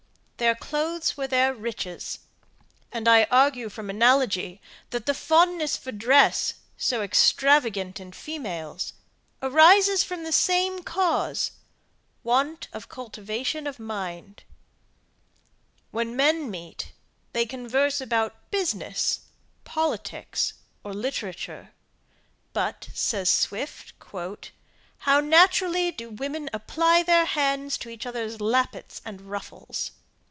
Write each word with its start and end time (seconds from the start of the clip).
Their 0.37 0.55
clothes 0.55 1.15
were 1.15 1.27
their 1.27 1.53
riches; 1.53 2.17
and 2.91 3.07
I 3.07 3.25
argue 3.25 3.69
from 3.69 3.91
analogy, 3.91 4.59
that 4.89 5.05
the 5.05 5.13
fondness 5.13 5.77
for 5.77 5.91
dress, 5.91 6.55
so 6.75 7.03
extravagant 7.03 7.99
in 7.99 8.11
females, 8.11 8.93
arises 9.43 10.03
from 10.03 10.23
the 10.23 10.31
same 10.31 10.81
cause 10.83 11.51
want 12.23 12.69
of 12.73 12.89
cultivation 12.89 13.67
of 13.67 13.77
mind. 13.79 14.43
When 15.91 16.15
men 16.15 16.49
meet 16.49 16.91
they 17.33 17.45
converse 17.45 18.01
about 18.01 18.49
business, 18.49 19.19
politics, 19.63 20.53
or 20.83 20.91
literature; 20.91 21.71
but, 22.51 22.89
says 22.95 23.29
Swift, 23.29 23.93
"how 25.01 25.19
naturally 25.19 25.91
do 25.91 26.09
women 26.09 26.49
apply 26.51 27.03
their 27.03 27.25
hands 27.25 27.77
to 27.77 27.89
each 27.89 28.07
others 28.07 28.41
lappets 28.41 29.03
and 29.05 29.21
ruffles." 29.21 29.91